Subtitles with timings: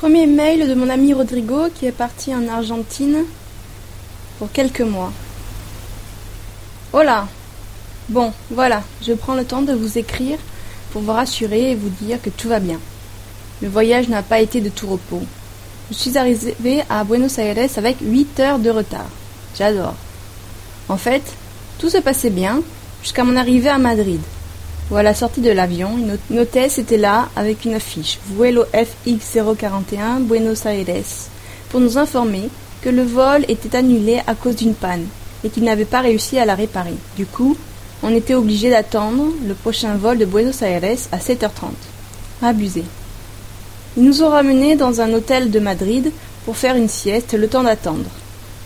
[0.00, 3.18] Premier mail de mon ami Rodrigo qui est parti en Argentine
[4.38, 5.12] pour quelques mois.
[6.94, 7.28] Hola
[8.08, 10.38] Bon, voilà, je prends le temps de vous écrire
[10.90, 12.80] pour vous rassurer et vous dire que tout va bien.
[13.60, 15.20] Le voyage n'a pas été de tout repos.
[15.90, 19.10] Je suis arrivé à Buenos Aires avec 8 heures de retard.
[19.58, 19.96] J'adore.
[20.88, 21.34] En fait,
[21.78, 22.62] tout se passait bien
[23.02, 24.22] jusqu'à mon arrivée à Madrid,
[24.96, 25.90] à la sortie de l'avion,
[26.30, 31.04] une hôtesse était là avec une affiche Vuelo FX041 Buenos Aires
[31.68, 32.48] pour nous informer
[32.82, 35.06] que le vol était annulé à cause d'une panne
[35.44, 36.94] et qu'il n'avait pas réussi à la réparer.
[37.16, 37.56] Du coup,
[38.02, 41.70] on était obligé d'attendre le prochain vol de Buenos Aires à 7h30.
[42.42, 42.82] Abusé.
[43.96, 46.10] Ils nous ont ramenés dans un hôtel de Madrid
[46.44, 48.10] pour faire une sieste le temps d'attendre.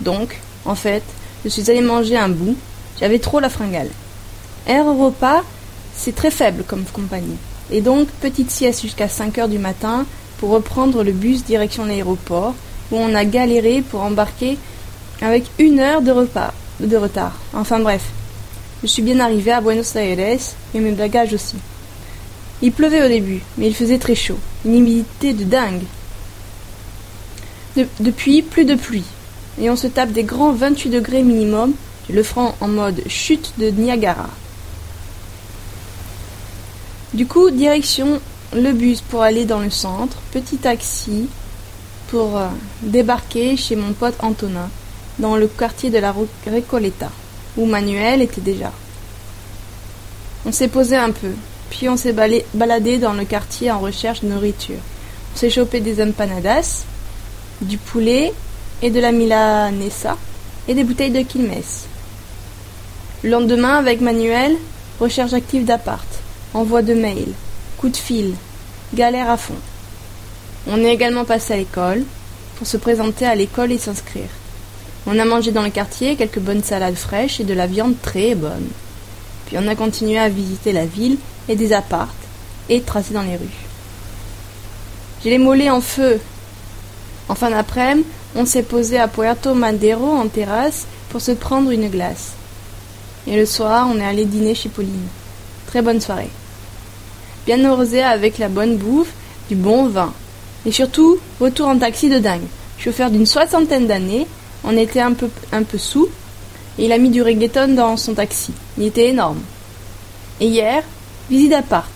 [0.00, 1.02] Donc, en fait,
[1.44, 2.56] je suis allé manger un bout,
[3.00, 3.88] j'avais trop la fringale.
[4.66, 5.42] Air Europa,
[5.96, 7.36] c'est très faible comme compagnie.
[7.70, 10.04] Et donc, petite sieste jusqu'à 5 heures du matin
[10.38, 12.54] pour reprendre le bus direction l'aéroport,
[12.90, 14.58] où on a galéré pour embarquer
[15.20, 17.38] avec une heure de, repas, de retard.
[17.54, 18.02] Enfin bref,
[18.82, 20.38] je suis bien arrivé à Buenos Aires
[20.74, 21.56] et mes bagages aussi.
[22.60, 24.38] Il pleuvait au début, mais il faisait très chaud.
[24.64, 25.82] Une humidité de dingue.
[28.00, 29.04] depuis, plus de pluie.
[29.60, 31.72] Et on se tape des grands 28 degrés minimum,
[32.10, 34.28] le front en mode chute de Niagara.
[37.14, 38.20] Du coup, direction
[38.54, 41.28] le bus pour aller dans le centre, petit taxi
[42.08, 42.48] pour euh,
[42.82, 44.68] débarquer chez mon pote Antonin,
[45.18, 47.10] dans le quartier de la Recoleta
[47.56, 48.72] où Manuel était déjà.
[50.44, 51.32] On s'est posé un peu,
[51.70, 52.14] puis on s'est
[52.54, 54.80] baladé dans le quartier en recherche de nourriture.
[55.34, 56.84] On s'est chopé des empanadas,
[57.60, 58.32] du poulet
[58.80, 60.16] et de la milanesa
[60.66, 61.62] et des bouteilles de Quilmes.
[63.22, 64.56] Le lendemain, avec Manuel,
[64.98, 66.21] recherche active d'appart,
[66.54, 67.28] envoi de mail,
[67.78, 68.34] coup de fil,
[68.94, 69.56] galère à fond.
[70.68, 72.04] On est également passé à l'école
[72.56, 74.28] pour se présenter à l'école et s'inscrire.
[75.06, 78.34] On a mangé dans le quartier quelques bonnes salades fraîches et de la viande très
[78.34, 78.68] bonne.
[79.46, 81.18] Puis on a continué à visiter la ville
[81.48, 82.14] et des appartes
[82.68, 83.66] et tracer dans les rues.
[85.22, 86.20] J'ai les mollets en feu.
[87.28, 91.88] En fin d'après-midi, on s'est posé à Puerto Madero en terrasse pour se prendre une
[91.88, 92.32] glace.
[93.26, 95.08] Et le soir, on est allé dîner chez Pauline.
[95.66, 96.30] Très bonne soirée.
[97.46, 99.12] Bien arrosé avec la bonne bouffe,
[99.48, 100.12] du bon vin.
[100.64, 102.46] Et surtout, retour en taxi de dingue.
[102.78, 104.26] Chauffeur d'une soixantaine d'années,
[104.64, 106.08] on était un peu, un peu sous,
[106.78, 108.52] et il a mis du reggaeton dans son taxi.
[108.78, 109.40] Il était énorme.
[110.40, 110.82] Et hier,
[111.30, 111.90] visite d'appart.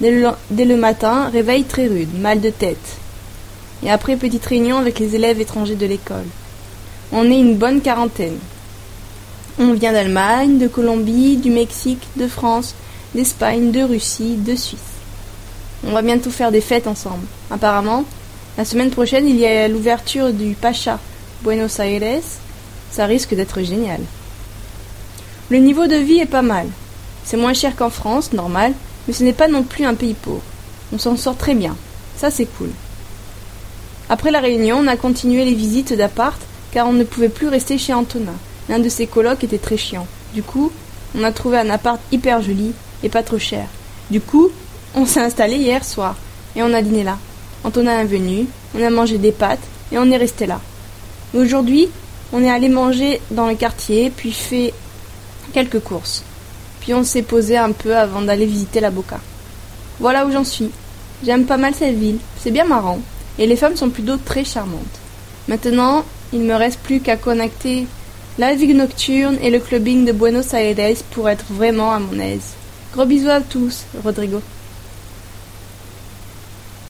[0.00, 2.98] Dès dès le matin, réveil très rude, mal de tête.
[3.82, 6.26] Et après, petite réunion avec les élèves étrangers de l'école.
[7.12, 8.38] On est une bonne quarantaine.
[9.58, 12.74] On vient d'Allemagne, de Colombie, du Mexique, de France,
[13.14, 14.89] d'Espagne, de Russie, de Suisse.
[15.86, 17.24] On va bientôt faire des fêtes ensemble.
[17.50, 18.04] Apparemment,
[18.58, 20.98] la semaine prochaine, il y a l'ouverture du Pacha,
[21.42, 22.22] Buenos Aires,
[22.90, 24.00] ça risque d'être génial.
[25.48, 26.66] Le niveau de vie est pas mal.
[27.24, 28.72] C'est moins cher qu'en France, normal,
[29.06, 30.42] mais ce n'est pas non plus un pays pauvre.
[30.92, 31.76] On s'en sort très bien.
[32.16, 32.70] Ça, c'est cool.
[34.08, 36.40] Après la réunion, on a continué les visites d'appart,
[36.72, 38.34] car on ne pouvait plus rester chez Antonin.
[38.68, 40.06] L'un de ses colocs était très chiant.
[40.34, 40.70] Du coup,
[41.16, 43.66] on a trouvé un appart hyper joli et pas trop cher.
[44.10, 44.50] Du coup,
[44.94, 46.16] on s'est installé hier soir
[46.56, 47.18] et on a dîné là.
[47.64, 50.60] Antonin est venu, on a mangé des pâtes et on est resté là.
[51.34, 51.88] Aujourd'hui,
[52.32, 54.72] on est allé manger dans le quartier, puis fait
[55.52, 56.22] quelques courses.
[56.80, 59.20] Puis on s'est posé un peu avant d'aller visiter la Boca.
[59.98, 60.70] Voilà où j'en suis.
[61.24, 63.00] J'aime pas mal cette ville, c'est bien marrant,
[63.38, 64.80] et les femmes sont plutôt très charmantes.
[65.48, 67.86] Maintenant, il me reste plus qu'à connecter
[68.38, 72.54] la vie nocturne et le clubbing de Buenos Aires pour être vraiment à mon aise.
[72.94, 74.40] Gros bisous à tous, Rodrigo.